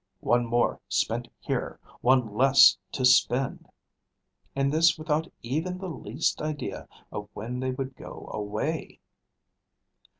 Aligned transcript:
"One 0.21 0.47
more 0.47 0.79
spent 0.89 1.27
here! 1.37 1.79
one 2.01 2.33
less 2.33 2.75
to 2.93 3.05
spend!" 3.05 3.69
and 4.55 4.71
this 4.73 4.97
without 4.97 5.31
even 5.43 5.77
the 5.77 5.89
least 5.91 6.41
idea 6.41 6.87
of 7.11 7.29
when 7.35 7.59
they 7.59 7.69
would 7.69 7.95
go 7.95 8.27
away. 8.33 8.99